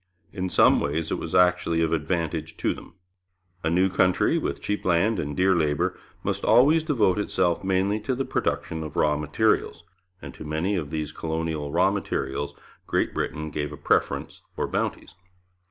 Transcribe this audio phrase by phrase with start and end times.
[0.33, 2.95] In some ways it was actually of advantage to them.
[3.63, 8.15] A new country, with cheap land and dear labour, must always devote itself mainly to
[8.15, 9.83] the production of raw materials,
[10.19, 12.55] and to many of these colonial raw materials
[12.87, 15.13] Great Britain gave a preference or bounties.